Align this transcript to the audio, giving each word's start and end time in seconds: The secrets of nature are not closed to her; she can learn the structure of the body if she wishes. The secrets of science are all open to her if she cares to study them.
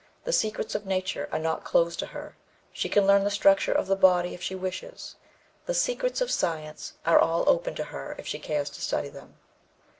The 0.23 0.33
secrets 0.33 0.73
of 0.73 0.83
nature 0.87 1.29
are 1.31 1.37
not 1.37 1.63
closed 1.63 1.99
to 1.99 2.07
her; 2.07 2.35
she 2.73 2.89
can 2.89 3.05
learn 3.05 3.23
the 3.23 3.29
structure 3.29 3.71
of 3.71 3.85
the 3.85 3.95
body 3.95 4.33
if 4.33 4.41
she 4.41 4.55
wishes. 4.55 5.15
The 5.67 5.75
secrets 5.75 6.21
of 6.21 6.31
science 6.31 6.93
are 7.05 7.19
all 7.19 7.43
open 7.47 7.75
to 7.75 7.83
her 7.83 8.15
if 8.17 8.25
she 8.25 8.39
cares 8.39 8.71
to 8.71 8.81
study 8.81 9.09
them. 9.09 9.35